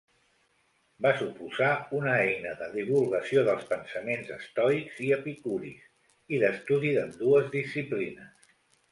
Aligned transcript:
Va 1.05 1.09
suposar 1.17 1.67
una 1.97 2.13
eina 2.21 2.53
de 2.61 2.69
divulgació 2.77 3.43
dels 3.49 3.67
pensaments 3.73 4.31
estoics 4.35 4.97
i 5.09 5.11
epicuris 5.17 5.85
i 6.37 6.41
d'estudi 6.45 6.95
d'ambdues 6.97 7.53
disciplines. 7.57 8.49